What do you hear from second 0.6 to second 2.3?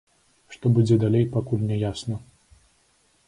будзе далей, пакуль не ясна.